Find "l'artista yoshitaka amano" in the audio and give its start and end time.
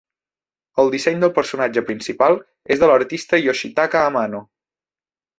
2.91-4.41